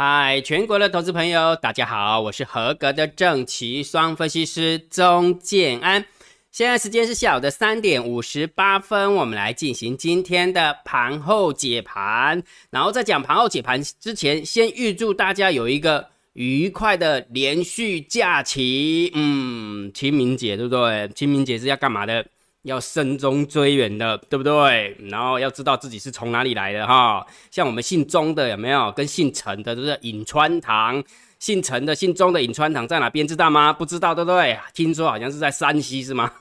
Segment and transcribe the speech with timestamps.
[0.00, 6.04] 嗨，全国的投资朋友，大家好，我是合格的正奇双分析师钟建安。
[6.52, 12.40] 现在时间是下午的三点五十八分，我们来进行今天的盘后解盘。
[12.70, 19.10] 然后在讲盘后解盘之前，先预祝大家有一个愉快的连续假期。
[19.16, 21.08] 嗯，清明节对不对？
[21.08, 22.24] 清明节是要干嘛的？
[22.62, 24.96] 要深中追远的，对不对？
[25.08, 27.26] 然后要知道自己是从哪里来的哈。
[27.50, 28.92] 像我们姓钟的有没有？
[28.92, 31.02] 跟姓陈的都是尹川堂。
[31.38, 33.26] 姓陈的、姓钟的尹川堂在哪边？
[33.26, 33.72] 知道吗？
[33.72, 34.58] 不知道，对不对？
[34.74, 36.32] 听说好像是在山西，是吗？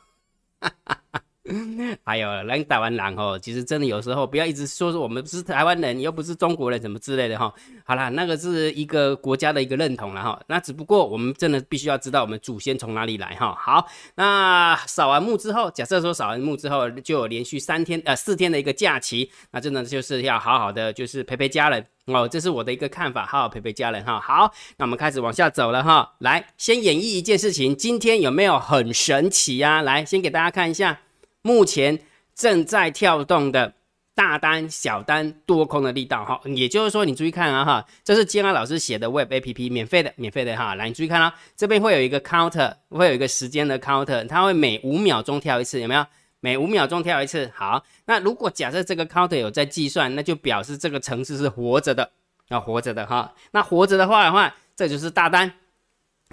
[0.59, 1.21] 哈哈哈。
[2.03, 7.53] 还有来台湾人哦，其实真的有时候不要一直说说我们是台湾人，又不是中国人，什么之类的哈。
[7.85, 10.39] 好啦，那个是一个国家的一个认同了哈。
[10.47, 13.55] 那只不过我们真的必须要知道我们祖先从哪里来哈。
[13.57, 24.19] 好，那扫完墓之后，假设说扫完墓之后就有连续三天呃四天的一个假期，那真的就是要好好的就是陪陪家人哦，这是我的一个看法，好好陪陪家人哈。
[24.19, 26.13] 好，那我们开始往下走了哈。
[26.19, 29.81] 来，先演绎一件事情，今天有没有很神奇呀？
[29.81, 30.99] 来，先给大家看一下。
[31.47, 31.97] 目前
[32.35, 33.73] 正在跳动的
[34.13, 46.05] 大单、小单、多空的力道，哈，也就是说，你注意看啊，哈，这是金安老师写的 Web A P P，免费的，免费的哈，来，你注意看啊，这边会有一个 counter，会有一个时间的 counter，它会每五秒钟跳一次，有没有？
[46.39, 52.11] 每五秒钟跳一次，好，那如果假设这个 counter 有在计算，那就表示这个城市是活着的，
[52.49, 55.53] 要活着的哈，那活着的话的话，这就是大单，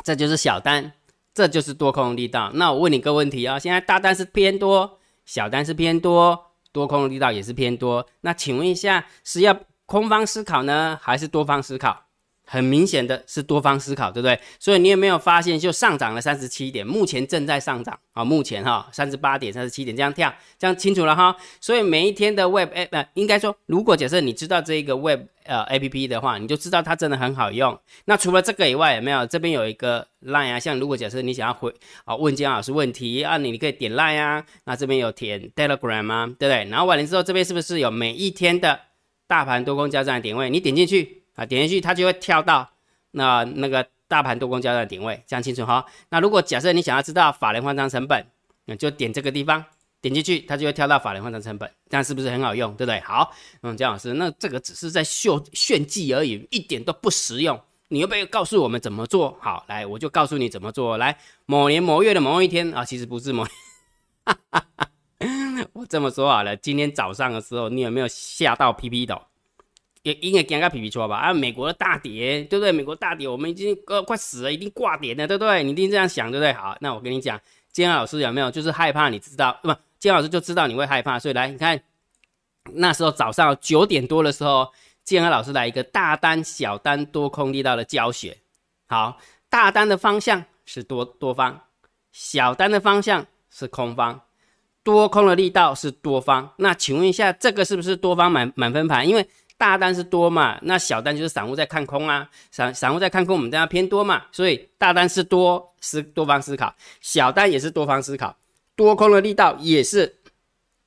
[0.02, 0.92] 这就是小单，
[1.32, 2.50] 这就是多空力道。
[2.54, 4.98] 那我问你个问题啊，现在大单是偏多？
[5.25, 8.06] 小单是偏多，多空的力道也是偏多。
[8.20, 12.05] 那请问一下，是要空方思考呢，还是多方思考？
[12.46, 14.38] 很明显的是多方思考，对不对？
[14.58, 21.34] 所以你有没有发现，就上涨了三十七点，目前正在上涨啊，目前哈三十八点、三十七点这样跳，这样清楚了哈。
[21.60, 27.78] 所以每一天的 Web App，应该说，如果假设你知道这个 Web 呃 A P P 的话，你就知道它真的很好用。
[28.04, 30.60] 那除了这个以外，有没有这边有一个 Line 啊？
[30.60, 31.72] 像如果假设你想要回
[32.04, 34.44] 啊问姜老师问题啊，你你可以点 Line 啊。
[34.64, 36.70] 那这边有填 Telegram 啊，对不对？
[36.70, 38.78] 然后完了之后，这边是不是有每一天的
[39.27, 40.50] 大盘多空交战点位？
[40.50, 41.23] 你点进去。
[41.34, 42.68] 啊，点进去它就会跳到
[43.12, 45.84] 那那个大盘多空交战的点位，这样清楚哈。
[46.08, 48.24] 那如果假设你想要知道法人换仓成本，
[48.67, 49.64] 那就点这个地方，
[50.00, 53.00] 点进去它就会跳到法人换仓成本，这样是不是很好用，对不对？
[53.00, 57.61] 好，嗯，江老师，那这个只是在秀炫技而已，一点都不实用。
[57.89, 59.36] 你要不要告诉我们怎么做？
[59.40, 60.96] 好，来，我就告诉你怎么做。
[60.96, 61.16] 来，
[61.46, 63.46] 某年某月的某一天啊，其实不是某，
[65.74, 69.20] 我这么说好了，今天早上的时候，你有没有吓到屁屁抖？
[70.04, 71.32] 也应该讲个皮皮错吧啊！
[71.32, 72.70] 美国的大跌，对不对？
[72.70, 75.62] 美国大跌，我们已经呃快死了，一定挂点了，对不对？
[75.62, 76.52] 你一定这样想，对不对？
[76.52, 77.40] 好，那我跟你讲，
[77.72, 79.08] 金老师有没有就是害怕？
[79.08, 79.74] 你知道不？
[79.98, 81.82] 金老师就知道你会害怕，所以来你看，
[82.74, 84.70] 那时候早上九点多的时候，
[85.04, 88.36] 建安老师来一个大单、小单、多空力道的教学。
[88.86, 91.58] 好，大单的方向是多多方，
[92.12, 94.20] 小单的方向是空方，
[94.82, 96.52] 多空的力道是多方。
[96.58, 99.08] 那请问一下，这个是不是多方满满分盘？
[99.08, 99.26] 因为
[99.56, 108.36] 大单是多嘛，那小单就是散户在看空啊，散散户在看空，我们这样偏多嘛，所以大单是多，是多方思考，小单也是多方思考，
[108.74, 110.16] 多空的力道也是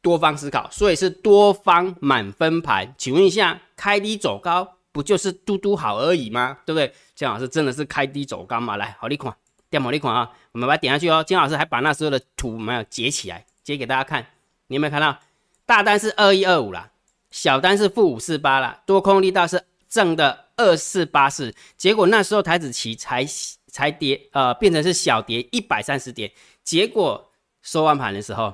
[0.02, 2.94] 多方思考，所以是多方满分盘。
[2.98, 6.58] 请问一下，开低走高不就是嘟嘟好而已吗？
[6.66, 6.94] 对不对？
[7.16, 8.76] 姜老师真的是开低走高嘛？
[8.76, 9.34] 来，好利款，
[9.70, 11.24] 点好利款啊，我们把它点下去哦。
[11.26, 14.26] 姜老师还把那时候的图没有截起来，截给大家看，
[14.68, 15.18] 你有没有看到？
[15.66, 16.92] 大单是二一二五啦。
[17.38, 23.24] 小单是负五四八了，多空力道是正的二四八四，结果那时候台子期才
[23.68, 26.32] 才跌，呃，变成是小跌一百三十点，
[26.64, 27.30] 结果
[27.62, 28.52] 收完盘的时候，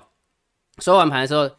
[0.80, 1.50] 收完盘的时候，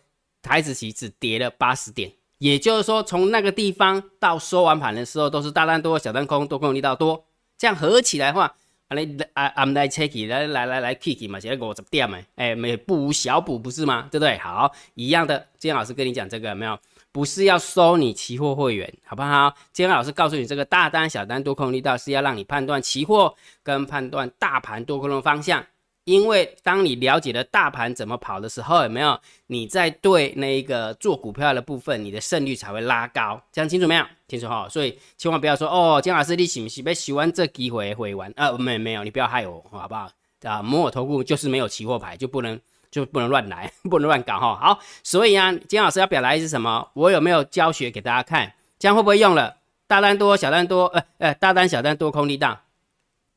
[0.42, 7.24] 台子期只跌了八十点，也就是说从那个地方到收完盘的时候，都是大单多，小单空，多空力道多，
[7.56, 8.54] 这样合起来的话，
[8.88, 14.08] 啊来啊啊来 check 来来来来 kick 嘛，现在五十点嘛，哎，没不无小补不是吗？
[14.10, 14.36] 对不对？
[14.36, 16.78] 好，一样的，金老师跟你讲这个没有？
[17.14, 19.54] 不是要收你期货会员，好不好？
[19.72, 23.32] 今天老师告诉你，这个大单、小单、多空力道是要让你判断期货
[23.62, 25.64] 跟判断大盘多空的方向。
[26.02, 29.16] 因为当你了解了大盘怎么跑的时候，有没有
[29.46, 33.40] 你在对那一个做股票的部分，你的胜率才会拉高。
[33.52, 34.04] 这样清楚没有？
[34.26, 34.68] 清楚哈。
[34.68, 38.32] 所以千万不要说哦，姜老师你喜不喜被喜欢这机会会玩？
[38.34, 40.10] 呃，没没有，你不要害我，好不好？
[40.42, 42.60] 啊，摩尔投顾就是没有期货牌，就不能。
[42.94, 44.54] 就不能乱来， 不能乱搞哈。
[44.54, 46.88] 好，所以啊，金老师要表达的是什么？
[46.94, 48.54] 我有没有教学给大家看？
[48.78, 49.56] 这样会不会用了？
[49.88, 52.62] 大单多，小单多，呃呃，大单小单多空力大，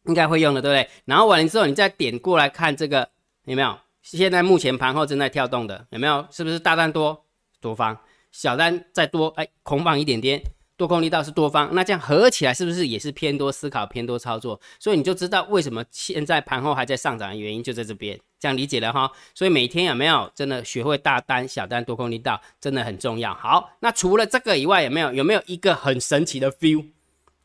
[0.06, 0.88] 应该会用的，对不对？
[1.06, 3.10] 然后完了之后，你再点过来看这个，
[3.46, 3.76] 有没有？
[4.04, 6.28] 现在目前盘后正在跳动的，有没有？
[6.30, 7.26] 是不是大单多
[7.60, 7.98] 多方，
[8.32, 10.40] 小单再多，哎，空放一点点，
[10.78, 14.60] 多空力道是多方，那这样合起来是不是也是偏多思考、偏多操作？
[14.80, 19.12] 所以你就知道为什么现在盘后还在上涨的原因就在这边，这样理解了哈。
[19.34, 23.34] 所以每天有没有真的学会大单、小单、多空力道真的很重要。
[23.34, 26.86] 好，那除了这个以外，有没有有没有一个很神奇的 feel？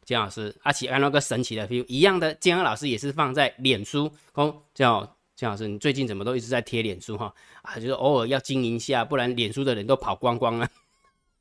[0.05, 7.33] 金老师，阿奇按那个神奇的 feel 一样的，金安老师也是放在脸书哦，叫金老师，你最近怎么都一直在贴脸书哈？
[7.63, 10.69] 啊，就是偶尔要经营一下，不然脸书的人都跑光光了。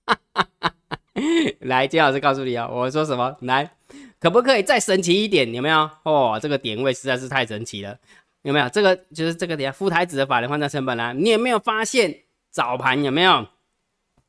[1.61, 3.35] 来，金老师告诉你啊，我说什么？
[3.41, 3.71] 来，
[4.19, 5.53] 可不可以再神奇一点？
[5.53, 5.89] 有没有？
[6.03, 7.97] 哦，这个点位实在是太神奇了，
[8.43, 8.69] 有没有？
[8.69, 11.11] 这个就是这个点，副台子的法人换算成本啦。
[11.13, 13.45] 你有没有发现早盘有没有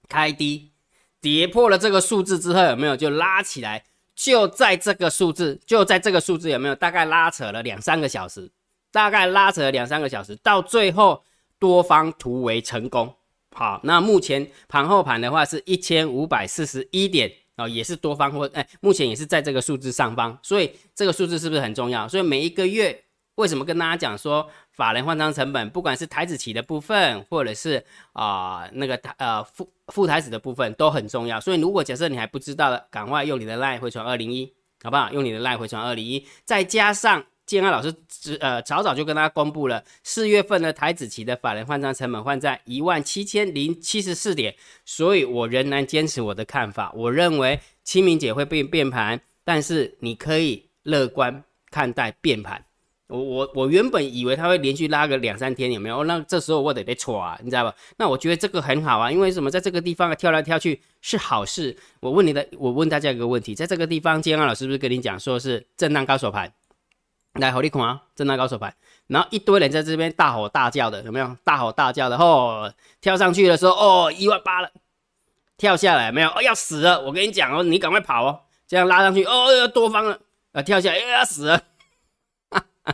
[0.08, 0.73] 开低，
[1.20, 3.84] 跌破了这个数字之后，有没有就拉起来？
[4.14, 6.75] 就在这个数字，就在这个数字有没有？
[6.75, 8.50] 大概拉扯了两三个小时，
[8.90, 11.25] 大概拉扯了两三个小时，到最后
[11.58, 13.14] 多方突围成功。
[13.54, 22.08] 好，那目前盘后盘的话是一千五百四十一点哦，也是多方或哎，目前也是在这个数字上方，所以这个数字是不是很重要？
[22.08, 23.04] 所以每一个月
[23.34, 27.84] 为什么跟大家讲说法人换仓成本，不管是台子起的部分，或者是
[28.14, 31.38] 啊那个台呃副副台子的部分都很重要。
[31.38, 34.50] 所以如果假设你还不知道的，赶快用你的 line 回传二零一，
[34.82, 35.12] 好不好？
[35.12, 37.25] 用你的 line 回传二零一，再加上。
[37.52, 44.54] 建安老师只呃早早就跟大家公布了四月份的台子期的法人换仓成本换在一万七千零七十四点，
[44.87, 52.64] 所以我仍然坚持我的看法，我认为清明节会变变盘，但是你可以乐观看待变盘。
[53.08, 56.02] 我我我原本以为它会连续拉个两三天，有没有？
[56.05, 57.75] 那这时候我得得错啊，你知道吧？
[57.98, 59.50] 那我觉得这个很好啊，因为什么？
[59.50, 61.76] 在这个地方跳来跳去是好事。
[62.00, 66.50] 我问你的，我问大家一个问题，在这个地方，建安老师是不是跟你讲说是震荡高手盘？
[67.34, 68.02] 来，好利空啊！
[68.14, 68.75] 震荡高手盘，
[69.06, 71.37] 然后一堆人在这边大吼大叫的，有没有？
[71.43, 74.70] 大吼大叫的，哦，跳上去的时候，哦，一万八了，
[75.56, 76.29] 跳下来没有？
[76.29, 77.00] 哦，要死了！
[77.00, 80.20] 我跟你讲哦，你赶快跑哦，这样拉上去，哦，要多方了，
[80.52, 81.62] 啊，跳下来又要死了，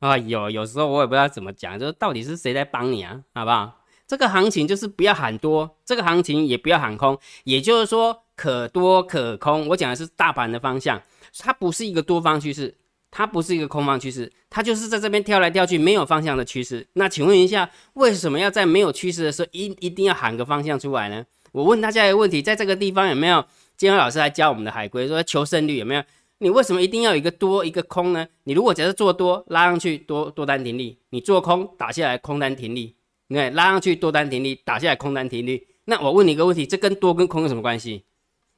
[0.00, 3.22] 哎呦，有时候我也不知道怎么讲，就是到底是谁在帮你啊？
[3.32, 3.78] 好不好？
[4.06, 9.66] 这个行情就是不要喊多，这个行情也不要喊空，也就是说可多可空。
[9.68, 11.00] 我讲的是大盘的方向，
[11.38, 12.76] 它不是一个多方趋势。
[13.12, 16.84] 它不是一个空方趋势，它就是在这边跳来跳去，没有方向的趋势。
[16.94, 21.24] 那请问一下，为什么要在没有趋势的时候一一定要喊个方向出来呢？
[21.52, 23.44] 我问大家一个问题，在这个地方有没有？
[23.76, 26.02] 金阳老师来教我们的海龟说求胜率有没有？
[26.38, 28.26] 你为什么一定要有一个多一个空呢？
[28.44, 32.96] 你如果假设做多拉上去多多单停利，你做空打下来空单停利，
[33.28, 35.66] 你看拉上去多单停利，打下来空单停利。
[35.84, 38.04] 那我问你一个问题，这跟多跟空有什么关系？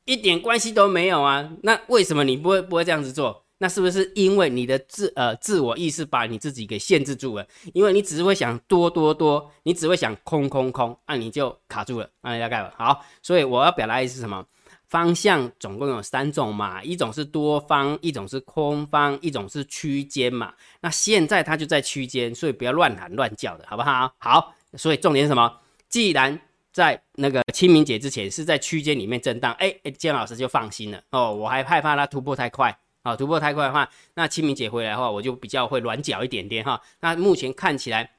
[0.05, 1.51] 一点关系都没有啊。
[1.63, 3.44] 那为什么你不会不会这样子做？
[3.59, 7.47] 那是不是因为你的自呃自我意识把你自己给限制住了？
[7.73, 12.09] 因为你只会想多多多，你只会想空空空，那你就卡住了。
[12.21, 12.75] 那大概了。
[12.77, 14.45] 好，所以我要表达的是什么？
[14.87, 20.53] 方向总共有三种嘛，一种是多方，一种是空方，一种是区间嘛。
[20.81, 24.13] 那现在它就在区间，所以不要乱喊乱叫的好不好？
[24.19, 25.53] 好，所以重点是什么？
[25.89, 26.39] 既然
[26.73, 31.33] 在那个清明节之前是在区间里面震荡，哎哎，姜老师就放心了哦。
[31.33, 32.77] 我还害怕它突破太快。
[33.05, 36.81] 好，突破太快的话，那清明节回来的话，我就比较会软脚一点点哈。
[37.01, 38.13] 那目前看起来，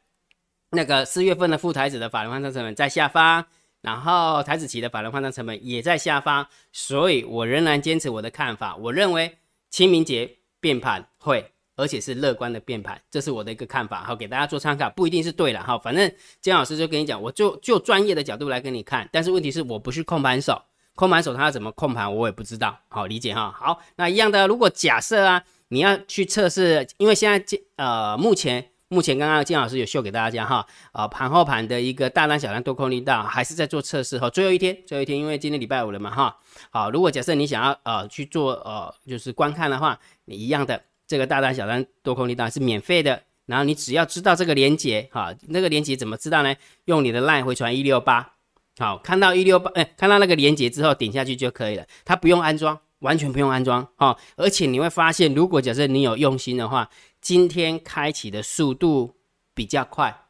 [0.70, 3.44] 那个四月份的副台子的法人换算成本在下方，
[3.82, 8.76] 然后台子期的法人换算成本也在下方，所以我仍然坚持我的看法。
[8.76, 9.36] 我认为
[9.72, 15.76] 清明节变盘会，而且是乐观的变盘，这是我的一个看法，好给大家做参考，不一定是对了哈。
[15.80, 20.62] 反正姜老师就跟你讲，我就就专业的角度来跟你看，但是问题是我不是控盘手。
[20.96, 23.54] 控盘手他要怎么控盘，我也不知道，好理解哈。
[23.56, 34.30] 好，那一样的，如果假设啊，你要去测试，因为现在呃，目前目前刚刚金老师有秀给大家哈，呃，盘后盘的一个大单小单多空力道还是在做测试哈。
[34.30, 36.38] 最后一天，最后一天，因为今天礼拜五了嘛哈。
[36.70, 46.56] 好，如果假设你想要呃去做呃就是观看的话，你一样的这个大单小单多空力道是免费的，然后你只要知道这个连接哈，那个连接怎么知道呢？
[46.86, 48.35] 用你的 line 回传一六八。
[48.78, 51.86] 好，看到一六八，哎，看到那个连接之后，点下去就可以了。
[52.04, 54.18] 它不用安装，完全不用安装，哈。
[54.36, 56.90] 而且你会发现，如果假设你有用心的话，
[57.22, 59.16] 今天开启的速度
[59.54, 60.26] 比较快。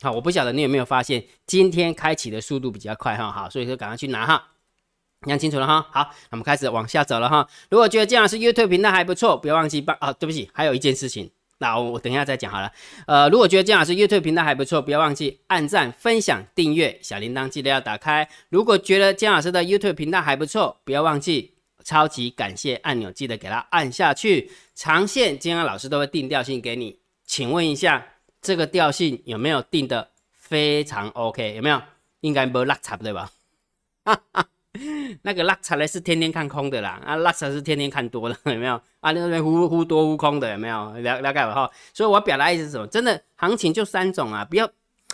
[0.00, 3.30] 好，我不晓得你有没有发现，今天开启的速度比较快，哈。
[3.30, 4.48] 好，所以说赶快去拿哈，
[5.20, 5.86] 看清楚了哈。
[5.92, 7.46] 好，那么开始往下走了哈。
[7.68, 11.30] 如果觉得这样是 YouTube 频道还不错，不要忘记帮啊，对不起，还有一件事情。
[11.62, 12.70] 那我等一下再讲好了。
[13.06, 18.28] 呃，如果觉得姜老师 YouTube 频道还不错，不要忘记按赞、分享、订阅，小铃铛记得要打开。
[18.48, 21.54] 如果觉得姜老师的 YouTube 频道还不错，不要忘记
[21.84, 24.50] 超级感谢按钮，记得给它按下去。
[24.74, 28.04] 长线姜老师都会定调性给你，请问一下，
[28.40, 31.54] 这个调性有没有定的非常 OK？
[31.54, 31.80] 有没有？
[32.22, 33.30] 应该没落差对吧？
[34.04, 34.46] 哈哈。
[35.22, 38.74] 那个拉查呢是天天看空的啦，啊，拉查是天天看多的， 有没有？
[39.00, 40.92] 啊，那边忽忽多忽空的，有没有？
[41.00, 41.70] 了了解了哈。
[41.92, 42.86] 所以我表达意思是什么？
[42.86, 44.66] 真的行情就三种啊，不要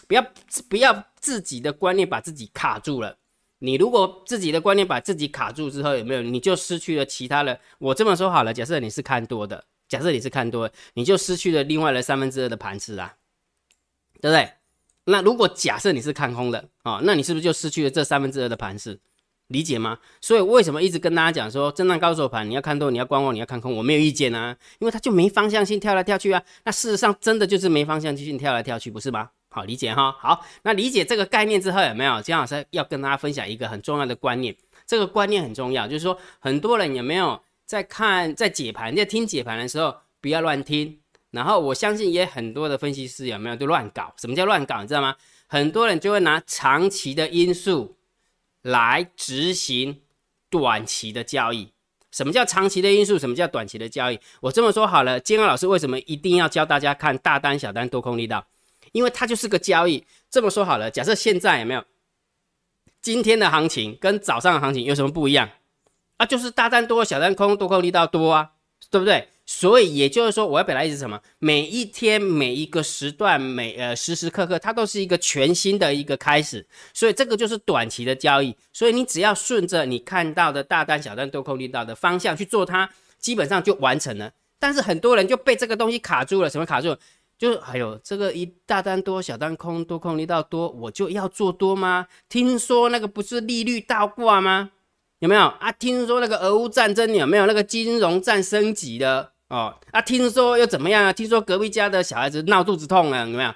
[0.06, 0.24] 不要
[0.68, 3.16] 不要自己的观念把自己卡住了。
[3.58, 6.22] 你如果自己的观念把自己卡住之后，有没有？
[6.22, 7.58] 你就失去了其他的。
[7.78, 13.16] 我这么说好了，假设你是看多的，假设你是看多，你就失去了另外的三分之二的盘势啊，
[14.20, 14.52] 对不对？
[15.06, 19.00] 那如果假设你是看空的啊，那你是不是就失去了这三分之二的盘势？
[19.48, 19.98] 理解吗？
[20.20, 26.42] 所以为什么一直跟大家讲说，震荡高手盘你要看多，你要观望，你要看空，我没有意见啊，因为它就没方向性跳来跳去啊。
[26.64, 29.30] 那事实上真的就是没方向性跳来跳去，不是吗？
[29.50, 30.14] 好理解哈。
[30.20, 34.54] 好，那理解这个概念之后，有没有姜老师要跟大家分享一个很重要的观念？
[34.86, 40.98] 这个观念很重要，就是说很多人有没有在看在解盘在听解盘的时候，不要乱听。
[41.30, 44.12] 然后我相信也很多的分析师有没有都乱搞？
[44.18, 44.82] 什么叫乱搞？
[44.82, 45.14] 你知道吗？
[45.46, 47.94] 很多人就会拿长期的因素。
[48.68, 50.02] 来执行
[50.50, 51.72] 短期的交易，
[52.10, 53.18] 什么叫长期的因素？
[53.18, 54.20] 什么叫短期的交易？
[54.40, 58.46] 我这么说好了，金安老师为什么一定要教大家看大单、小单、多空力道？
[58.92, 60.04] 因为它就是个交易。
[60.30, 61.82] 这么说好了，假设现在有没有
[63.00, 65.48] 今天的行情跟早上的行情有什么不一样？
[66.18, 68.50] 啊，就是大单多，小单空，多空力道多啊，
[68.90, 69.28] 对不对？
[69.50, 71.18] 所以也就是说，我要表达意思是什么？
[71.38, 76.66] 每一天每一个时段，每呃时时刻刻，它都是一个全新的一个开始。
[76.92, 78.54] 所以这个就是短期的交易。
[78.74, 84.30] 所以你只要顺着你看到的大单、小单、多空力道的方向去做它，基本上就完成了。
[84.58, 86.50] 但是很多人就被这个东西卡住了。
[86.50, 86.94] 什么卡住？
[87.38, 92.06] 就是还有这个一大单多，小单空，多空力道多，我就要做多吗？
[92.28, 94.72] 听说那个不是利率倒挂吗？
[95.20, 95.72] 有没有啊？
[95.72, 99.32] 听说那个俄乌战争有没有那个金融战升级的？
[99.48, 101.12] 哦，啊，听说又怎么样啊？
[101.12, 103.54] 听说隔壁家的小孩子闹肚子痛了，有没有？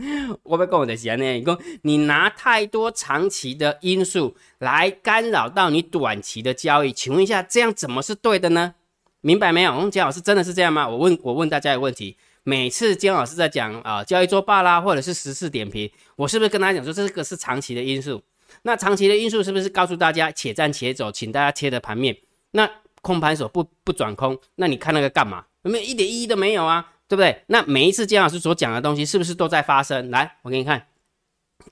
[0.44, 1.24] 我不跟我的钱呢？
[1.32, 8.74] 你讲你拿太多长期的因素来干扰到你短期的交易，请问一下，这样怎么是对的呢？
[9.20, 9.74] 明白没有？
[9.74, 10.88] 我们姜老师真的是这样吗？
[10.88, 18.22] 我问，我问大家一个问题：每次姜老师在讲啊交易周报啦，或者是时事点评，我是不是跟大家讲说这个是长期的因素？
[18.62, 22.16] 那长期的因素是不是告诉大家且战且走，请大家切的盘面？
[22.52, 22.70] 那
[23.02, 25.44] 空盘手不不转空，那你看那个干嘛？
[25.62, 26.92] 有没有一点意义都没有啊？
[27.08, 27.42] 对不对？
[27.46, 30.10] 那每一次姜老师所讲的东西，是不是都在发生？
[30.10, 30.86] 来，我给你看，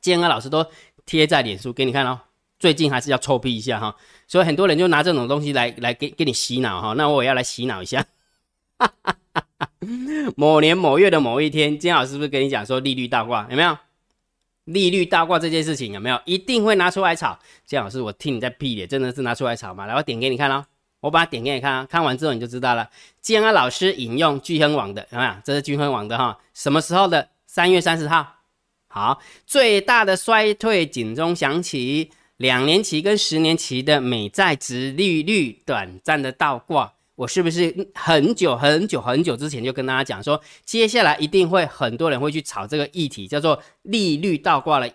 [0.01, 0.67] 姜老师都
[1.05, 2.21] 贴在脸书给你看哦。
[2.59, 3.95] 最近还是要臭屁一下哈，
[4.27, 6.95] 所以很多人就拿这种东西来来给给你洗脑哈。
[6.95, 8.03] 那我也要来洗脑一下。
[10.37, 13.47] 某年某月的某一天，姜老师是不是跟你讲说利率倒挂？
[13.51, 13.77] 有没有？
[14.65, 16.19] 利率倒挂这件事情有没有？
[16.25, 17.39] 一定会拿出来炒。
[17.67, 19.85] 姜老师，我听你在屁咧，真的是拿出来炒吗？
[19.85, 20.65] 来，我点给你看哦。
[21.01, 22.89] 我把它点给你看啊，看完之后你就知道了。
[23.21, 25.31] 建安老师引用聚亨网的，有没有？
[25.45, 27.29] 这是聚亨网的哈，什么时候的？
[27.47, 28.35] 三月三十号。
[28.89, 36.93] 好，最大的衰退警钟响起，两年期跟十年期的美债值利率短暂的倒挂。
[37.15, 44.89] 我是不是很久很久很久之前就跟大家讲说，接下来一定会很多人会去炒这个议题，叫做利率倒挂了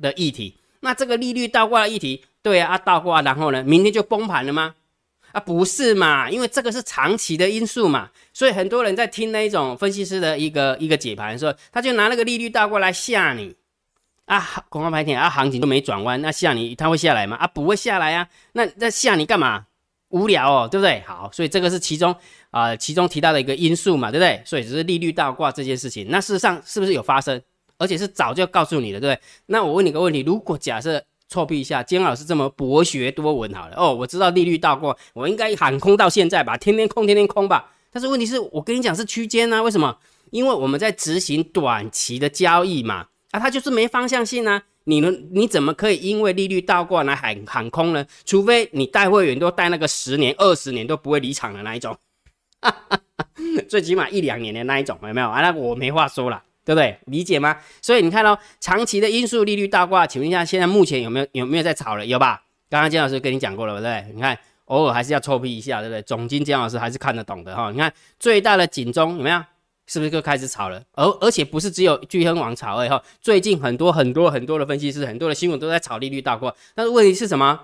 [0.00, 0.56] 的议题。
[0.80, 4.74] 那这个利率倒挂的议题，对啊，倒挂然后呢，明天就崩盘了吗？
[5.34, 6.30] 啊，不是嘛？
[6.30, 13.52] 因为这个是长期的因素嘛，所以很多人在听那一种分析师的一个一个解盘，说他就拿那个利率倒过来吓你
[14.26, 17.36] 啊，恐慌白天啊，行情都没转弯，那吓你他会下来吗？
[17.36, 19.66] 啊，不会下来啊，那那吓你干嘛？
[20.10, 21.02] 无聊哦，对不对？
[21.04, 22.14] 好，所以这个是其中
[22.52, 24.40] 啊，其中提到的一个因素嘛，对不对？
[24.46, 27.42] 所以只是利率倒挂这件事情，那事实上是不是有发生？
[27.76, 29.20] 而且是早就告诉你的，对不对？
[29.46, 31.04] 那我问你个问题，如果假设。
[31.34, 37.72] 错避一下，姜老师这么博学多闻，好了哦，我知道利率倒过，我应该喊空到现在吧，天天空，天天空吧。
[37.90, 39.96] 但是问题是我跟你讲是区间啊，为什么？
[40.30, 44.62] 因为我们在执行短期的交易嘛，啊，它就是没方向性啊。
[44.84, 48.06] 你们你怎么可以因为利率倒挂来喊喊空呢？
[48.24, 51.96] 除非你带会员都带那个十年、二十年都不会离场的那一种，
[53.68, 55.28] 最起码一两年的那一种，有没有？
[55.28, 56.42] 啊，那我没话说了。
[56.64, 56.98] 对不对？
[57.06, 57.56] 理解吗？
[57.82, 62.04] 所以你看哦，长期的因素利率倒挂，请问一下，现在目前有没有有没有在炒了？
[62.04, 62.42] 有吧？
[62.70, 64.12] 刚刚姜老师跟你讲过了，对不对？
[64.14, 66.02] 你看，偶尔还是要臭屁一下，对不对？
[66.02, 67.70] 总金姜老师还是看得懂的哈。
[67.70, 69.40] 你看最大的警钟有没有？
[69.86, 70.82] 是不是就开始炒了？
[70.92, 73.02] 而而且不是只有巨亨网炒而已哈。
[73.20, 76.50] 最近很多很多很多的分析师，很多的新闻都在炒利率倒挂。
[76.74, 77.60] 但是问题是什么？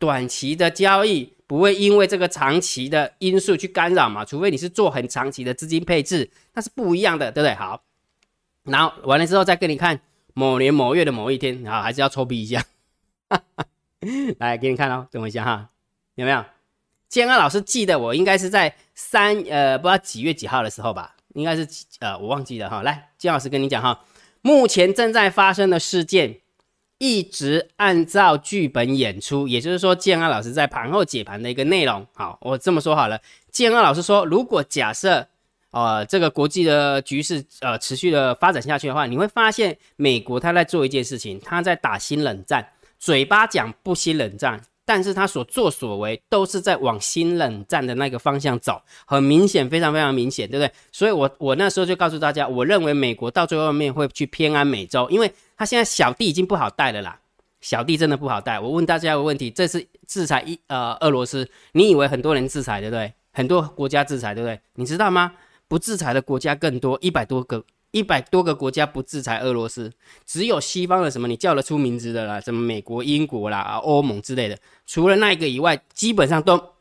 [0.00, 4.24] 短期的交易不会因为这个长期的因素去干扰嘛？
[4.24, 7.54] 除非你是做很长期的资金配置，那是不一样的，对不对？
[7.54, 7.80] 好。
[8.64, 10.00] 然后完了之后再给你看
[10.32, 12.64] 某年某月的某一天，好，还是要抽笔一下，
[14.38, 15.68] 来给你看哦，等我一下哈，
[16.16, 16.44] 有没有？
[17.08, 21.68] 建安老师记得我应该是在三呃不知道几月几号的时候吧，应该是
[22.00, 22.82] 呃我忘记了哈。
[22.82, 24.00] 来，建老师跟你讲哈，
[24.42, 26.40] 目前正在发生的事件，
[26.98, 32.04] 一直按照剧本演出，也就是说，建安老师在盘后解盘的一个内容。
[32.14, 33.20] 好，我这么说好了，
[33.52, 35.28] 建安老师说，如果假设，
[35.74, 42.66] 呃，这个国际的局势呃持续的发展下去的话，你会发现美国他在做一件事情，他在打新冷战，
[42.98, 44.60] 嘴巴讲不新冷战。
[44.86, 50.70] 但是他所作所为都是在往新冷战的那个方向走，很明显，非常非常明显，对不对？
[50.92, 57.18] 所以，我我那时候就告诉大家，我认为美国到最后面会去偏安美洲，因为他现在小弟已经不好带了啦，
[57.62, 58.60] 小弟真的不好带。
[58.60, 63.10] 我问大家一个问题：这次制裁一呃俄罗斯，你以为很多人制裁，对不对？
[63.32, 64.60] 很多国家制裁，对不对？
[64.74, 65.32] 你知道吗？
[65.68, 67.64] 不制裁的国家更多，一百多个。
[67.90, 69.92] 一百多个国家不制裁俄罗斯，
[70.26, 76.72] 只有西方的什么你叫得出名字的啦，什么美国、英国啦、欧盟之类的，除了那一个以外，基本上都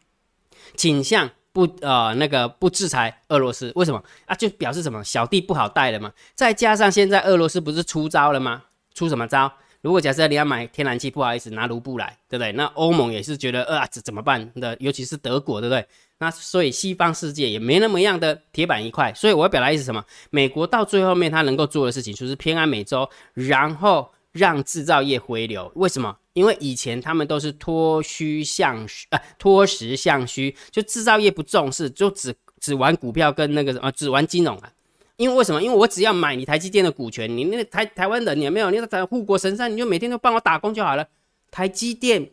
[0.76, 3.72] 倾向不呃那个不制裁俄罗斯。
[3.74, 4.34] 为什么啊？
[4.34, 6.12] 就表示什么小弟不好带了嘛。
[6.34, 8.64] 再加上现在俄罗斯不是出招了吗？
[8.92, 9.50] 出什么招？
[9.80, 12.52] 如果假设你要买天然气，不好意思拿卢布来，对不对？
[12.52, 14.76] 那欧盟也是觉得呃怎怎么办的？
[14.78, 15.86] 尤其是德国，对不对？
[16.20, 20.04] 那所以西方世界也没那么样的铁板一块，所以我要表达意思什么？
[20.28, 25.72] 美国到最后面他能够做的事情就是偏安美洲，然后让制造业回流。
[25.74, 26.14] 为什么？
[26.34, 34.70] 因为以前他们都是脱虚向虚，呃，脱实向虚，就制造业不重视，就只只玩股票跟那个什么，只玩金融啊。
[35.16, 35.62] 因为为什么？
[35.62, 38.70] 因为我只要买你台积电的股权，你那个台台湾人有没有？
[38.70, 41.06] 你在护国神山，你就每天都帮我打工就好了。
[41.50, 42.30] 台积电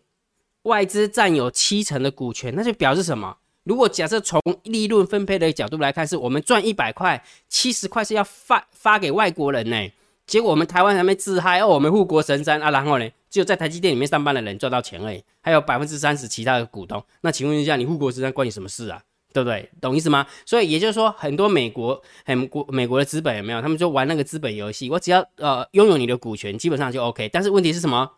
[0.63, 3.38] 外资占有七成的股权，那就表示什么？
[3.67, 9.91] 如果假设从利润分配的角度来看，是我们赚一百块，七十块是要发发给外国人呢。
[10.25, 17.03] 结果我们台湾还没自嗨哦，我们护国神山啊，然后呢，只有在台积电里面上班的人赚到钱而已，还有百分之三十其他的股东。
[17.21, 19.01] 那请问一下，你护国神山关你什么事啊？
[19.33, 19.69] 对不对？
[19.81, 20.25] 懂意思吗？
[20.45, 23.62] 所以也就是说，很多美国很国美国的资本有没有？
[23.62, 27.29] 他们就玩那个资本游戏，我只要呃拥有你的股权，基本上就 OK。
[27.29, 28.09] 但是问题是什么？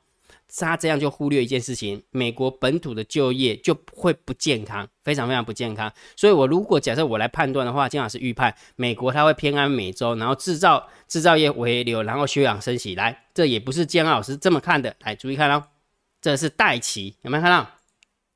[0.57, 5.91] 他这样就忽略一件事情，美国本土的就业就会不健康，非常非常不健康。
[6.15, 12.95] 所以，我如果假设我来判断的话，金老师预判美国它会偏安美洲，然后制造制造业回流，然后休养生息。
[12.95, 14.95] 来，这也不是姜老师这么看的。
[15.01, 15.63] 来，注意看哦，
[16.21, 17.69] 这是戴奇，有没有看到？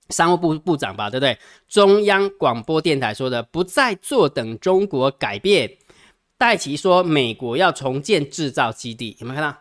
[0.09, 1.39] 商务部部长吧，对不对？
[1.67, 5.77] 中央广播电台说的，不再坐等中国改变。
[6.37, 9.57] 戴奇说，美国要重建制造基地，有没有看到？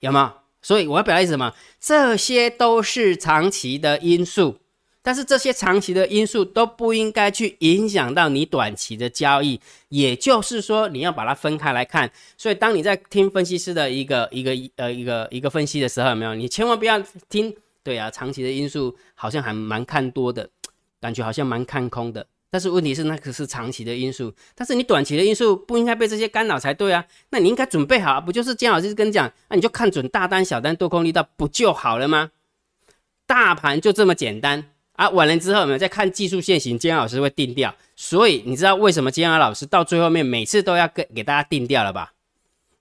[0.00, 0.43] 有没有？
[0.64, 1.52] 所以我要表达意思什么？
[1.78, 4.56] 这些都是长期的因素，
[5.02, 9.60] 但是这些长期的因素都不应该去影响到你短期的交易。
[9.90, 12.10] 也就是说，你要把它分开来看。
[12.38, 16.34] 所以，当你在听分析师的一个一个呃一个一个分析的时候，有没有？
[16.34, 16.98] 你千万不要
[17.28, 17.54] 听。
[17.82, 20.48] 对啊，长期的因素好像还蛮看多的，
[20.98, 22.26] 感觉好像蛮看空的。
[22.54, 27.04] 但是问题是，那可是长期的因素，但是你短期的因素不应该被这些干扰才对啊。
[27.30, 32.30] 那你应该准备好，不就是姜老师跟你讲，那你就看准大单、小单、多空力道不就好了吗？
[33.26, 35.08] 大盘就这么简单啊！
[35.08, 36.78] 完了之后，我们再看技术线型？
[36.78, 37.74] 姜老师会定调。
[37.96, 42.12] 所以你知道为什么姜老师到最后面每次都要给给大家定调了吧？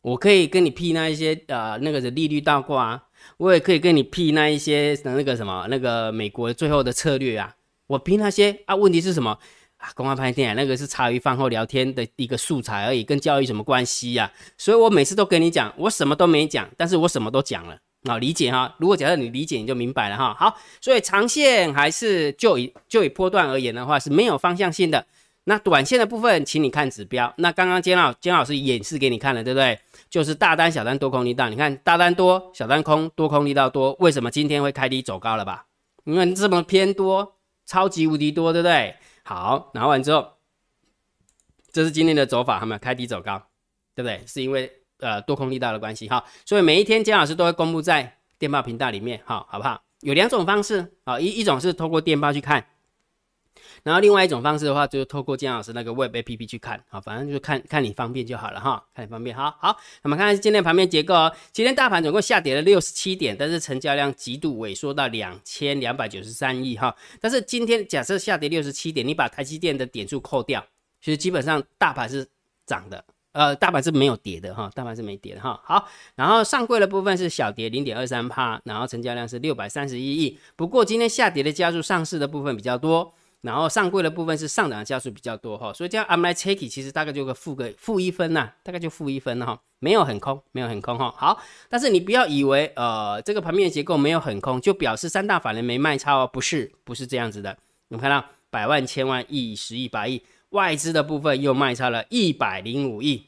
[0.01, 3.03] 我可以跟你批那一些呃那个的利率倒挂啊，
[3.37, 7.55] 我也可以跟你批那一些那个什么那个美国最后的策略啊，
[7.87, 9.39] 我批那些啊，问题是什么？
[9.95, 14.31] 公开拍电那个是茶余饭后聊天的一个素材而已，跟教育什么关系呀？
[14.57, 18.73] 所以我每次都跟你讲，我什么都没讲，但是我什么都讲了啊，理解哈？
[18.79, 20.35] 如果假设你理解，你就明白了哈。
[20.37, 25.05] 好，所以长线还是就以就以波段而言的话是没有方向性的。
[25.45, 27.33] 那短线的部分，请你看指标。
[27.37, 29.77] 那刚刚姜老姜老师演示给你看了，对不对？
[30.09, 31.49] 就是大单、小单、多空力道。
[31.49, 35.65] 你看大单多，小单空，多空力道多，为什么今天会开低走高了吧？
[36.05, 38.95] 因为这么偏多，超级无敌多，对不对？
[39.23, 40.33] 好，拿完之后，
[41.71, 42.77] 这是今天的走法，他们？
[42.77, 43.41] 开低走高，
[43.95, 44.23] 对不对？
[44.27, 49.81] 是因为呃多空力道的关系哈，所以每一天姜老师都会公布在电报频道里面，哈，好不好？
[50.01, 52.67] 有两种方式啊，一一种是通过电报去看。
[53.83, 59.35] 然后另外一种方式的话，就是透过姜老师那个 Web APP 去看，好，反正就看看你方便就好了哈，看你方便。
[59.35, 61.35] 好好，那么看看今天盘面结构哦。
[61.51, 66.95] 今天大盘总共下跌了六十七点，但是成交量极度萎缩到两千两百九十三亿哈。
[67.19, 70.65] 但是今天假设下跌六十七点，你把台积电的点数扣掉，
[71.01, 72.25] 其实基本上大盘是
[72.65, 75.59] 涨的，呃，大盘是没有跌的哈，大盘是没跌的哈。
[75.61, 80.39] 好，然后上柜的部分是小跌零点二三帕，然后成交量是六百三十一亿。
[80.55, 83.13] 不过今天下跌的加速上市的部分比较多。
[83.43, 91.13] 然后上柜的部分是上涨的加速比较多哈，所以这样 I'm like checky 其实大概就个负个负一分呐，大概就负一分哈，没有很空，没有很空哈。
[91.17, 97.57] 好，但是你不要以为呃这个盘面结构没有很空，就表示三大法人没卖超哦，不是，不是这样子的。
[97.89, 103.27] 你看到百万、千万亿、十亿、百亿，外资的部分又卖超了一百零五亿，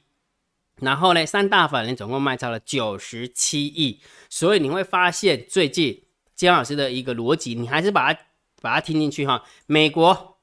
[0.79, 3.99] 然后呢，三大法人总共卖超了九十七亿，
[4.29, 8.19] 所以你会发现最近姜老师的一个逻辑，你还是把它
[8.61, 9.43] 把它听进去哈。
[9.65, 10.37] 美国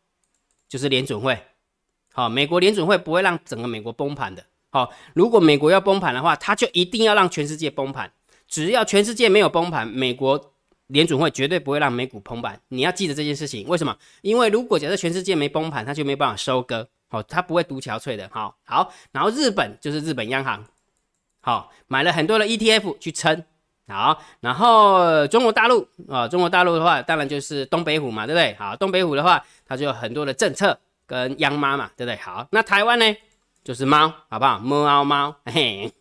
[0.68, 1.38] 就是联准会，
[2.12, 4.44] 好，美国联准会不会让整个美国崩盘的。
[4.70, 8.12] 好，如果美国要崩盘的话，他就一定要让全世界崩盘。
[8.48, 10.55] 只要全世界没有崩盘，美国
[10.87, 12.61] 联准会绝对不会让美股崩盘。
[12.68, 13.96] 你要记得这件事情，为什么？
[14.22, 16.88] 因为如果假设全世界没崩盘，他就没办法收割。
[17.09, 18.29] 好，他不会独憔悴的。
[18.33, 20.66] 好好，然后日本就是日本央行，
[21.40, 23.44] 好买了很多的 ETF 去撑。
[23.88, 28.55] 好，然后中国大陆啊，中国大陆的话，当然就是东北虎嘛，对不对？
[28.59, 32.16] 好，东北虎的话，它就有很多的政策跟央妈嘛，对不对？
[32.16, 33.16] 好，那台湾呢？
[33.64, 34.59] 就是猫，好不好？
[34.59, 35.92] 猫猫，嘿，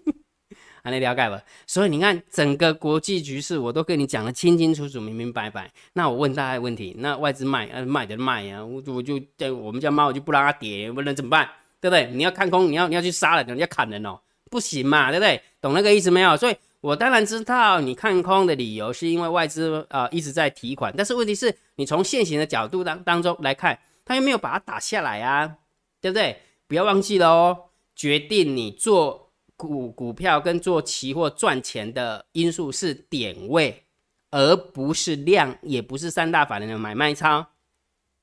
[0.82, 1.38] 还能了解不？
[1.66, 5.70] 所以你看，整个国际局势我都跟你讲的清清楚楚、明明白白。
[5.92, 11.46] 那我问大家问题：那外资卖，呃，卖的卖呀，我我就在我们家猫，我就不让它跌，不能怎么办？
[11.80, 12.06] 对不对？
[12.12, 14.18] 你要看空，你要你要去杀了，人家砍人哦，
[14.50, 15.42] 不行嘛，对不对？
[15.60, 16.34] 懂那个意思没有？
[16.38, 25.56] 所以我当然知道你看空的理由是因为外资啊一直在提款，但是问题是你从现行的角度当当中来看，他又没有把它打下来啊，
[26.02, 26.42] 对不对？
[26.66, 27.58] 不要忘记了哦，
[27.96, 33.84] 决定你做股股票跟做期货赚钱的因素是点位，
[34.30, 37.46] 而不是量，也不是三大法人的买卖操，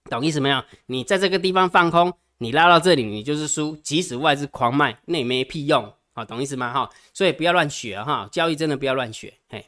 [0.07, 0.63] 懂意思没有？
[0.85, 3.75] 你在这个地方放空，你拉到这里，你就是输。
[3.77, 5.91] 即使外资狂卖，那也没屁用，
[6.25, 6.71] 懂意思吗？
[6.73, 9.33] 哈，所以不要乱学哈，交易真的不要乱学。
[9.49, 9.65] 嘿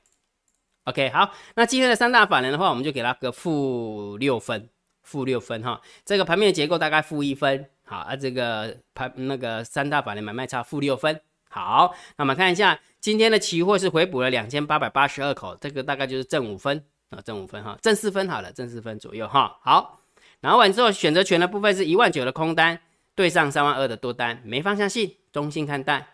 [0.85, 4.69] ，OK，好，那今天的三大法人的话，我们就给他个负六分，
[5.01, 5.81] 负六分哈。
[6.05, 7.69] 这个盘面结构大概负一分。
[7.85, 11.19] 好啊，这个盘那个三大法人买卖差负六分。
[11.49, 19.57] 好，那我们看一下今天的期货是回补了两千八百八十二口，这个大概就是正五分啊，正五分哈，正四分好了，正四分左右哈。
[19.61, 19.99] 好，
[20.39, 22.79] 然后完之后选择权的部分是一万九的空单
[23.13, 26.12] 对上三万二的多单，没方向性，中性看待。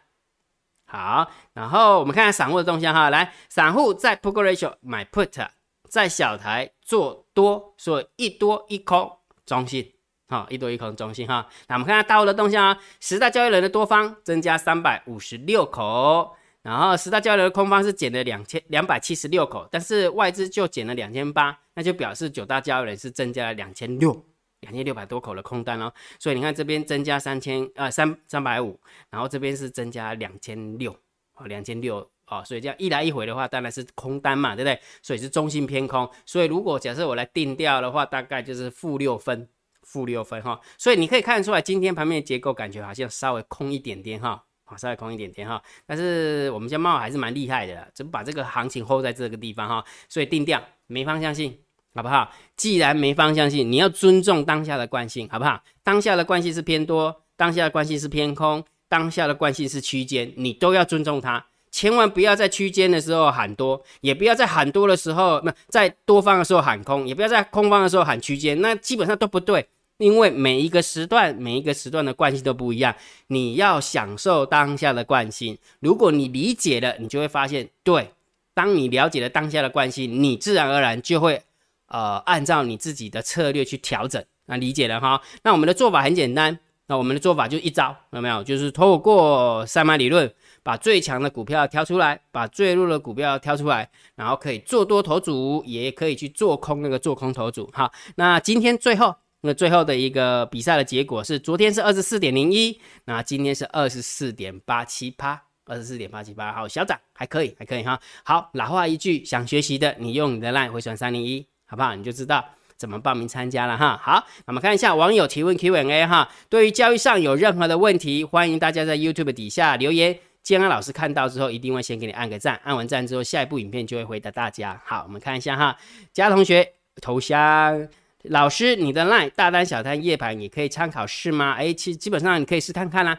[0.92, 5.48] 好，然后我们看看散户的动向哈，来，散户在 put ratio 买 put，
[5.88, 9.92] 在小台做多，所以一多一空，中性。
[10.28, 11.48] 好，一多一空中心哈。
[11.68, 24.24] 那我们看下大户的动向啊，十大交易人的多方增加三百五十六口，然后十大交易人的空方是减了两千两百七十六口，但是外资就减了两千八，那就表示九大交易人是增加了两千六
[24.62, 25.92] 两千六百多口的空单哦。
[26.20, 30.96] 所以你看这边增加三千呃三三百五，然后这边是增加两千六
[31.36, 34.80] 哦两千六哦，所以这样一来一回的话，当然是空单嘛，对不对？
[35.02, 36.10] 所以是中性偏空。
[36.26, 39.48] 所以如果假设我来定调的话，大概就是负六分。
[39.82, 45.60] 负六分哈，所以你可以看得出来，今天盘面结构感觉好像稍微空一点点哈，好，稍微空一点点哈。
[45.88, 49.84] 但是我们家猫还是蛮厉害的，怎么把这个行情 hold 在这个地方哈？
[50.08, 51.58] 所以定调没方向性，
[52.00, 52.32] 好不好？
[52.56, 55.62] 既然没方向性，你要尊重当下的惯性，好不好？
[55.84, 61.46] 当下的惯性是偏多，当下的惯性是偏空，当下的惯性是区间，你都要尊重它。
[61.72, 69.68] 千万不要在区间的时候喊多，也不要在喊多的时候，那在多方的时候喊空，也不要在空方的时候喊区间，那基本上都不对。
[69.98, 72.96] 因为每一个时段，每一个时段的惯性都不一样，
[73.28, 75.58] 你要享受当下的惯性。
[75.82, 78.12] 如果你理解了，你就会发现，对，
[78.54, 81.42] 当你了解了当下的惯性，你自然而然就会，
[81.90, 84.24] 呃，按照你自己的策略去调整。
[84.46, 85.22] 那理解了哈？
[85.44, 88.44] 那我们的做法很简单，那我们的做法就一招，有没有？
[88.44, 97.70] 就是透过三码理论，把最强的股票挑出来，把最弱的股票挑出来，然后可以做多头组，也可以去做空那个做空头组。
[97.74, 99.16] 好，那今天最后。
[99.42, 107.98] 那最后的一个比赛的结果是，昨天是二十四点零一，那今天是二十四点八七八，二十四点八七八，好，小涨还可以，还可以哈。
[108.26, 111.94] 好，老话一句，想学习的，你用你的 line 回传三零一，好不好？
[111.96, 112.44] 你就知道
[112.76, 113.98] 怎么报名参加了哈。
[114.02, 124.82] 好，那么看一下网友提问 Q&A 哈，对于交易上有任何的问题，欢迎大家在 YouTube 底下留言，建安老师看到之后一定会先给你按个赞，按完赞之后，下一部影片就会回答大家。
[124.84, 125.78] 好，我们看一下哈，
[126.12, 127.88] 佳同学头像。
[128.24, 131.54] 老师，你的 line 大单、小单、夜盘也可以参考试吗？
[131.54, 133.18] 哎，其基本上你可以试看看啦，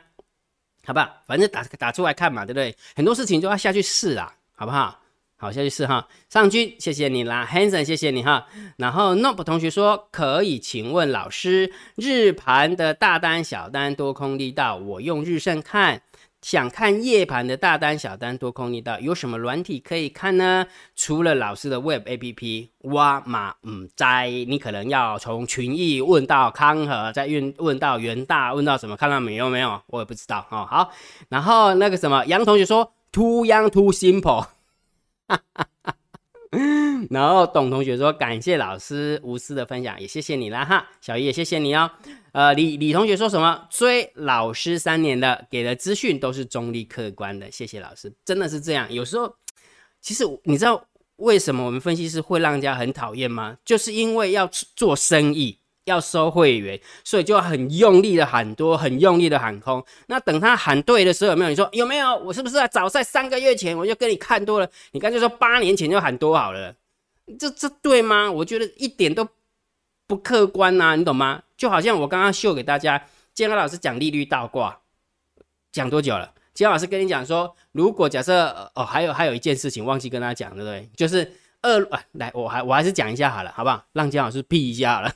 [0.84, 1.22] 好不好？
[1.26, 2.76] 反正打打出来看嘛，对不对？
[2.94, 4.99] 很多事情都要下去试啦，好不好？
[5.40, 6.06] 好，下去试哈。
[6.28, 8.46] 上军，谢谢你啦，Hanson，谢谢你哈。
[8.76, 16.02] 然后 Nope 同学说，可以请问老师，日盘的大单、小单、多空力道，我用日盛看。
[16.42, 20.66] 想看夜盘的大单、小单、多空力道，有什么软体可以看呢？
[20.94, 28.94] 除了老师的 Web APP，哇马嗯在，你可能要从群益问到康和，再问问到元大，问到什么？
[28.96, 29.48] 看到没有？
[29.48, 29.80] 没有？
[29.86, 30.66] 我也不知道哦。
[30.70, 30.90] 好，
[31.30, 34.46] 然后那个什么杨同学说，Too young, too simple。
[37.10, 40.88] 然后董同学说，感谢老师无私的分享，也谢谢你了哈。
[41.00, 41.90] 小姨也谢谢你哦。
[42.32, 43.66] 呃，李李同学说什么？
[43.70, 47.50] 追老师三年的，给的资讯都是中立客观的。
[47.50, 48.92] 谢谢老师，真的是这样。
[48.92, 49.32] 有时候，
[50.00, 50.84] 其实你知道
[51.16, 53.56] 为什么我们分析师会让人家很讨厌吗？
[53.64, 59.84] 就是因为要做生意，要收会员，所以就很用力的喊多，很用力的喊空。
[60.06, 61.50] 那等他喊对的时候，有没有？
[61.50, 62.16] 你说有没有？
[62.16, 64.68] 我是不是早在三个月前我就跟你看多了？
[64.92, 66.74] 你干脆说八年前就喊多好了。
[67.38, 68.30] 这这对吗？
[68.30, 69.26] 我觉得一点都
[70.06, 71.42] 不客观呐，你懂吗？
[71.56, 74.80] 就好像我刚刚秀给大家，建安老师讲利率倒挂，
[75.70, 76.32] 讲多久了？
[76.52, 80.88] 建安老师跟你讲说，如果假设哦，还有还有一件事情忘记跟他讲，对不对？
[80.96, 81.78] 就是二，
[82.12, 83.84] 来，我还我还是讲一下好了，好不好？
[83.92, 85.12] 让建老师批一下了。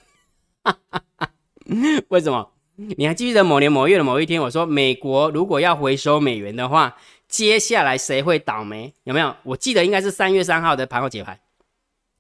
[2.09, 2.51] 为什么？
[2.97, 6.97] 你还记得某年某月的某一天，我说美国如果要回收美元的话，
[7.29, 8.93] 接下来谁会倒霉？
[9.05, 9.35] 有没有？
[9.45, 11.39] 我记得应该是三月三号的盘后解盘。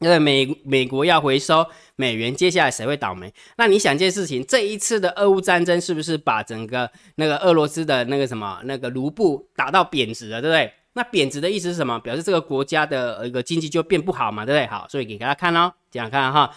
[0.01, 1.65] 因为美美国要回收
[1.97, 3.33] 美元，接下来谁会倒霉？
[3.57, 10.73] 那你想这件事情，这一次的俄乌战争是不是把整个那个俄罗斯的那个什么那个卢布打到贬值了，对不对？
[10.93, 11.99] 那贬值的意思是什么？
[12.01, 14.67] 表示这个国家的一个经济就变不好嘛，对不对？
[14.67, 16.51] 好，所以给大家看哦，这样看哈，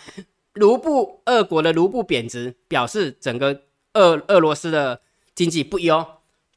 [0.58, 5.02] 卢布俄国的卢布贬值，表示整个俄俄罗斯的
[5.34, 6.06] 经济不优。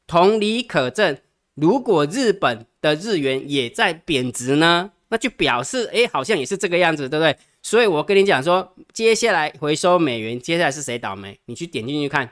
[0.07, 1.17] 同理可证，
[1.55, 4.91] 如果日本的日元也在贬值呢？
[5.07, 7.37] 那就表示，哎，好像也是这个样子，对不对？
[7.61, 11.39] 所以我跟你讲说，接下来回收美元，接下来是谁倒霉？
[11.45, 12.29] 你去点进去看，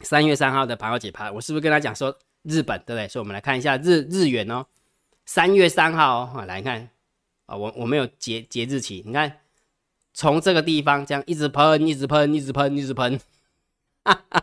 [0.00, 3.06] 三月三号的盘后解盘，我是不是跟他讲说日本，对不对？
[3.06, 4.64] 所以我们来看一下日日元哦，
[5.26, 6.88] 三月三号哦，来看
[7.46, 9.39] 啊，我我没有截截日期，你看
[10.20, 13.18] 从这个地方这样一直喷，一直喷，一直喷，一直喷，
[14.04, 14.42] 哈哈，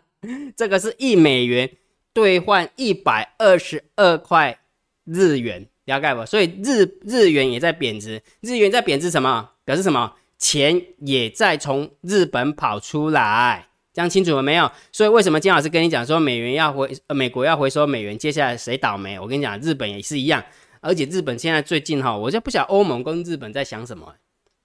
[0.56, 1.70] 这个是一美元
[2.14, 4.58] 兑换一百二十二块
[5.04, 5.68] 日元。
[5.86, 6.26] 了解不？
[6.26, 9.52] 所以日日元也在贬值，日元在贬值什么？
[9.66, 10.16] 表示什么？
[10.40, 14.72] 钱也在从日本跑出来，这样清楚了没有？
[14.92, 19.20] 所以为什么金老师跟你讲说美元要回，美国要回收美元，接下来谁倒霉？
[19.20, 20.44] 我跟你讲，日本也是一样，
[20.82, 24.16] 而且日本现在最近哈，我就不晓得欧盟跟日本在想什么，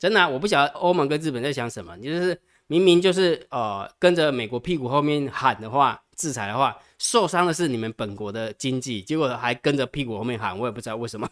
[0.02, 2.36] 真的，我不晓得欧盟跟日本在想什么，就是
[2.66, 6.76] 明明就是呃跟着美国屁股后面喊的话，制裁的话。
[6.98, 11.28] 受伤的是你们本国的经济，结果还跟着屁股后面喊，我也不知道为什么，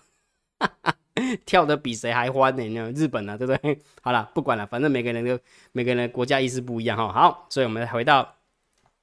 [1.44, 2.92] 跳的比谁还欢呢？
[2.92, 3.80] 日本呢，对不对？
[4.02, 5.36] 好了，不管了，反正每个人都
[5.72, 7.12] 每个人国家意思不一样哈。
[7.12, 8.36] 好，所以我们回到，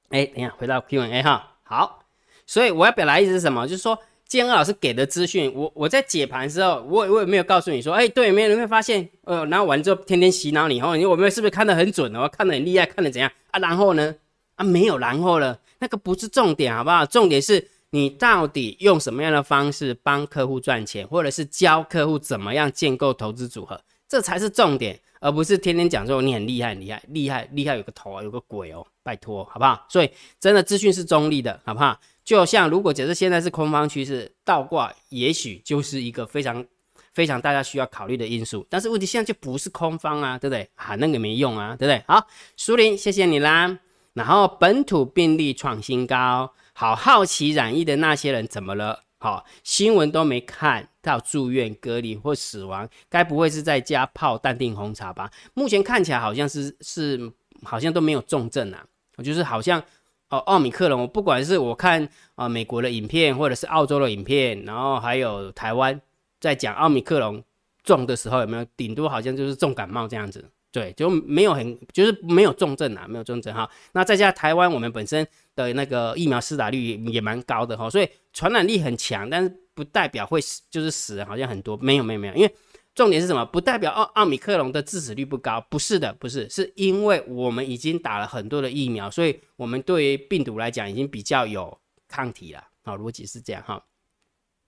[0.08, 1.56] 哎，等一下回到 Q&A 哈。
[1.62, 2.04] 好，
[2.46, 3.66] 所以我要表达意思是什么？
[3.68, 12.28] 就是说，建安老师给的资讯，我我在解盘的时候，我我也没有告诉你说，哎，对，没有人会发现，呃，然后完之后天天洗脑你，哦，你我们是不是看得很准哦？
[12.28, 13.58] 看得很厉害，看得怎样啊？
[13.58, 14.14] 然后呢？
[14.56, 15.58] 啊，没有然后了。
[15.78, 17.06] 那个不是重点，好不好？
[17.06, 29.86] 重点是你到底用什么样的方式帮客户赚钱，或者是教客户怎么样建构投资组合，这才是重点，而不是天天讲说你很厉害，厉害，厉害，厉害，有个头啊，有个鬼哦，拜托，好不好？
[29.88, 31.98] 所以真的资讯是中立的，好不好？
[32.28, 36.62] 就像如果假设现在是空方趋势倒挂，也许就是一个非常
[37.10, 40.68] 非常大家需要考虑的因素，但是问题现在就不是空方啊，对不对？
[40.74, 42.04] 啊，那个没用啊，对不对？
[42.06, 43.78] 好，苏林，谢谢你啦。
[44.12, 49.04] 然后本土病例创新高，好好奇染疫的那些人怎么了？
[49.16, 55.30] 好，新闻都没看到住院隔离或死亡，该不会是在家泡淡定红茶吧？
[55.54, 58.84] 目前看起来好像是是好像都没有重症啊，
[59.24, 59.82] 就是好像
[60.30, 66.00] 哦奥米克戎，不管是我看啊美国的影片或者是澳洲的影片，然后还有台湾
[66.40, 67.42] 在讲奥米克戎
[67.82, 68.64] 重的时候有没有？
[68.76, 70.44] 顶多好像就是重感冒这样子。
[70.70, 73.68] 对，就没有很，就是没有重症啊，没有重症哈。
[73.92, 82.54] 那再加上台湾，我们本身的那个疫苗施打率也蛮高的哈，所以传染力很强，但是不代表会死，就是死人好像很多，没有没有没有，因为
[82.98, 83.44] 重点是什么？
[83.46, 92.64] 不代表奥奥米克戎的致死率不高，不是的，不是，是因为我们已经打了很多的疫苗，所以我们对于病毒来讲已经比较有抗体了。
[92.82, 93.80] 好，逻辑是这样哈，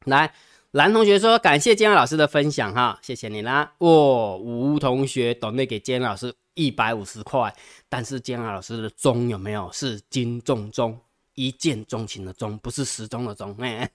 [0.04, 0.32] 来。
[0.70, 7.52] 蓝同学说：“感谢建安老师的分享，哈，谢谢你啦。”哦，吴同学懂得给建安老师一百五十块，
[7.88, 10.96] 但是建安老师的钟有没有是金钟钟，
[11.34, 13.52] 一见钟情的钟，不是时钟的钟。
[13.58, 13.90] 哎，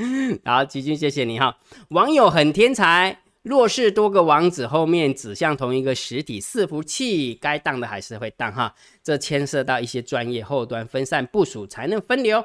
[0.44, 1.58] 好，吉君，谢谢你哈。
[1.88, 8.74] 网友很天才，若是多个网址后面指向同一个实体伺服器，该当的还是会当哈。
[9.02, 12.44] 这牵涉到一些专业后端分散部署才能分流。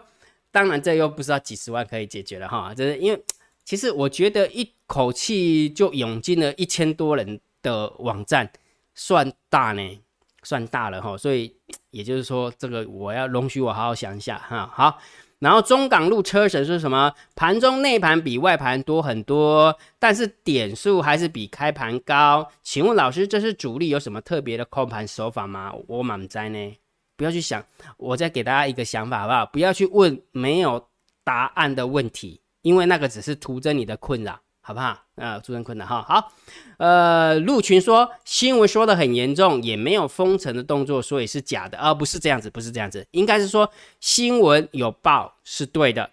[0.51, 2.73] 当然，这又不知道几十万可以解决了哈。
[2.75, 3.23] 这是因为，
[3.63, 8.51] 其实我觉得一口气就涌进了一千多人的网站，
[8.93, 9.99] 算大呢，
[10.43, 11.17] 算大了哈。
[11.17, 11.55] 所以
[11.89, 14.69] 也就是说，这个我要容许我好好想一下哈。
[14.73, 14.99] 好，
[15.41, 17.11] 然后中港路车神是什么？
[17.35, 22.47] 盘中内盘比外盘多很多，但是点数还是比开盘高。
[22.61, 25.73] 请问老师，这是主力有什么特别的控盘手法吗？
[25.87, 26.77] 我满在呢。
[27.17, 27.63] 不要去想。
[27.97, 29.45] 我再给大家一个想法好不好？
[29.47, 30.87] 不要去问没有
[31.23, 34.97] 答案的问题，因为那个只是徒增你的困扰，好不好？
[35.15, 36.01] 啊，徒增困扰哈。
[36.07, 36.31] 好，
[36.77, 43.69] 呃，陆群说新闻说的很严重，也没有封城的动作，所以是假的，而不是这样子，不是这样子，应该是说
[43.99, 46.09] 新闻有报是对的，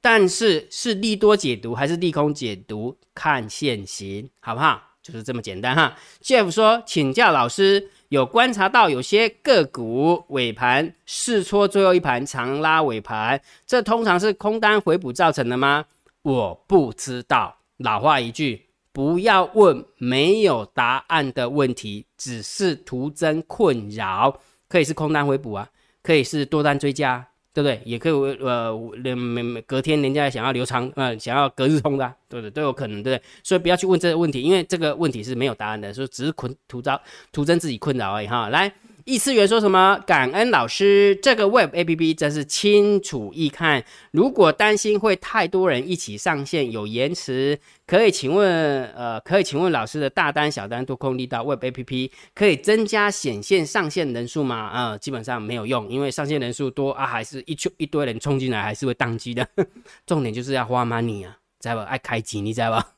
[0.00, 4.82] 但是是利多解读还是利空解读，看现行，好不好？
[5.02, 5.96] 就是这么简单哈。
[6.22, 15.86] Jeff 说，请教老师，有观察到有些个股尾盘试戳最后一盘长拉尾盘，这通常是空单回补造成的吗？
[16.22, 17.56] 我不知道。
[17.82, 24.40] 老话一句，不要问没有答案的问题，只是徒增困扰。
[24.68, 25.68] 可以是空单回补啊，
[26.02, 27.28] 可以是多单追加。
[27.54, 27.82] 对不对？
[27.84, 32.50] 也可以，呃，连每每隔天人家想要留长，呃，想要隔日冲的，对不对？
[32.50, 33.22] 都有可能，对不对？
[33.42, 36.98] 所以不要去问这个问题，因为这个问题是没有答案的，所以只是困徒招
[37.30, 38.48] 徒增自己困扰而已哈。
[38.48, 38.72] 来。
[39.04, 39.98] 异次元说什么？
[40.06, 43.84] 感恩老师，这个 Web A P P 真是清楚易看。
[44.12, 54.56] 如果担心会太多人一起上线有延迟，可以请问，呃，可以请问老师的大单、小单多空力到 Web A P P 可以增加显现上线人数吗？
[54.56, 59.46] 啊，基本上没有用，因为上线人数多啊，还是一群一堆人冲进来，还是会宕机的。
[60.06, 61.82] 重点就是要花 money 啊，知道吧？
[61.84, 62.92] 爱开机，你知道吧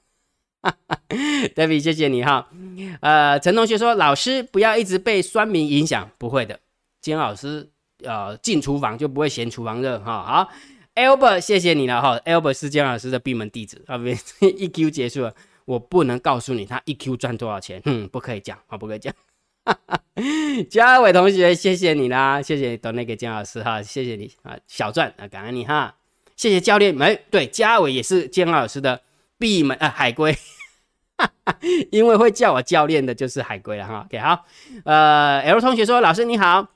[1.55, 2.49] David，谢谢你哈。
[3.01, 6.59] 呃，陈同学说，老师不要一直被酸民影响，不会的。
[7.01, 7.69] 金老师，
[8.03, 10.23] 呃，进厨房就不会嫌厨房热哈。
[10.23, 10.53] 好
[10.95, 12.19] ，Albert，谢谢你了哈。
[12.25, 13.99] Albert 是姜老师的闭门弟子啊。
[13.99, 14.07] 不，
[14.47, 15.35] 一 Q 结束了，
[15.67, 19.15] 我不能告诉你他一 Q 赚多少钱，嗯，不可以讲啊，不可以讲。
[19.65, 19.79] 哈
[20.71, 25.95] 嘉伟同学，谢谢你啦，谢谢你都那个姜老师哈，谢谢你啊，小赚啊，感恩你哈。
[26.37, 29.01] 谢谢教练，哎，对，嘉伟也是姜老师的
[29.39, 30.37] 闭门啊，海龟。
[31.93, 34.05] 因为会叫我教练的就是海龟了哈。
[34.07, 34.45] OK，好，
[34.85, 36.67] 呃，L 同学说，老师你好，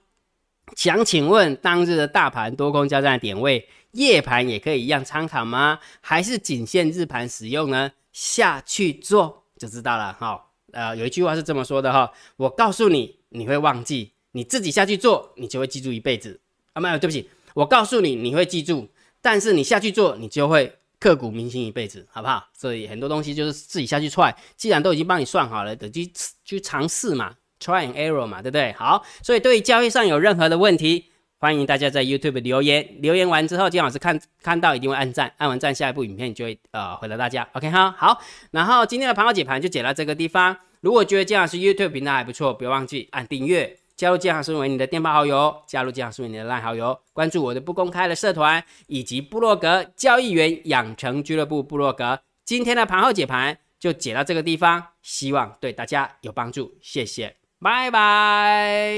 [0.77, 5.81] 想请问当日的大盘多空交战的点位，夜盘也可以一样参考吗？
[6.01, 7.90] 还是仅限日盘使用呢？
[8.12, 10.47] 下去做就知道了哈。
[10.73, 16.40] 呃，有一句话是这么说的哈，我告诉你，你会忘记，你自己下去做，你就会记住一辈子
[16.75, 16.81] 啊。
[16.81, 18.88] 没有，对不起，我告诉你，你会记住，
[19.21, 20.78] 但是你下去做，你就会。
[21.01, 22.49] 刻骨铭心一辈子，好不好？
[22.53, 26.11] 所以很多东西就是自己下去踹，既然都已经帮你算好了，得去
[26.45, 28.73] 去尝试嘛，try and error 嘛，对不对？
[28.73, 31.05] 好，所以对于交易上有任何的问题，
[31.39, 37.49] 欢迎大家在 YouTube 留言，留言完之后，金老师看看到一定会按赞，按完赞，下一部影片就会呃回答大家。
[37.53, 40.57] OK 哈，好，然后今天的盘后解盘就解到这个地方。
[40.81, 43.79] 如果觉得金老师 YouTube 频道还不错，不要忘记按订阅。
[43.99, 52.21] 加入建行成为你的电报好友，加入建行成为你的烂好友，关注我的不公开的社团以及部落格交易员养成俱乐部部落格。
[52.45, 58.93] 今天的盘后解盘就解到这个地方，希望对大家有帮助，谢谢，拜拜。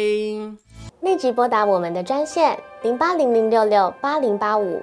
[1.01, 4.83] 立即拨打我们的专线零八零零六六八零八五